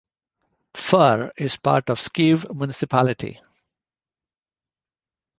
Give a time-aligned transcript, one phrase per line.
[0.73, 3.39] Fur is part of Skive municipality.